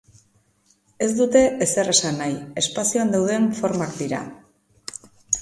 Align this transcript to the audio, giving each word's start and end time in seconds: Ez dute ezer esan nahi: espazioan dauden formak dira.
Ez 1.07 1.09
dute 1.19 1.43
ezer 1.65 1.91
esan 1.93 2.17
nahi: 2.23 2.33
espazioan 2.63 3.13
dauden 3.17 3.47
formak 3.61 3.95
dira. 4.01 4.25